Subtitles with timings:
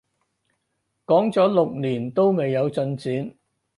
[1.05, 3.35] 講咗六年都未有進展